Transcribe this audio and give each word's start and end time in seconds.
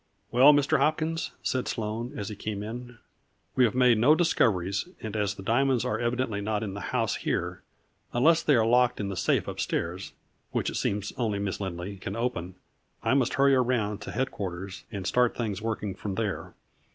"Well, 0.31 0.51
Mr. 0.51 0.79
Hopkins," 0.79 1.29
said 1.43 1.67
Sloane 1.67 2.11
as 2.17 2.29
he 2.29 2.35
came 2.35 2.63
in," 2.63 2.97
we 3.55 3.65
have 3.65 3.75
made 3.75 3.99
no 3.99 4.15
discoveries, 4.15 4.89
and 4.99 5.15
as 5.15 5.35
the 5.35 5.43
diamonds 5.43 5.85
are 5.85 5.99
evidently 5.99 6.41
not 6.41 6.63
in 6.63 6.73
the 6.73 6.79
house 6.89 7.17
here, 7.17 7.61
unless 8.11 8.41
they 8.41 8.55
are 8.55 8.65
locked 8.65 8.99
in 8.99 9.09
the 9.09 9.15
safe 9.15 9.47
up 9.47 9.59
stairs, 9.59 10.13
which 10.53 10.71
it 10.71 10.75
seems 10.77 11.13
only 11.17 11.37
Miss 11.37 11.59
Lindley 11.61 11.97
can 11.97 12.15
open, 12.15 12.55
I 13.03 13.13
must 13.13 13.35
hurry 13.35 13.53
around 13.53 14.01
to 14.01 14.11
head 14.11 14.31
quarters 14.31 14.85
and 14.91 15.05
start 15.05 15.37
things 15.37 15.61
working 15.61 15.93
from 15.93 16.15
there. 16.15 16.55